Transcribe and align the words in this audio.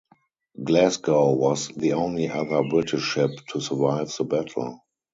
"Glasgow" 0.63 1.33
was 1.33 1.67
the 1.67 1.93
only 1.93 2.27
other 2.27 2.63
British 2.67 3.03
ship 3.03 3.29
to 3.49 3.61
survive 3.61 4.11
the 4.17 4.23
battle. 4.23 4.79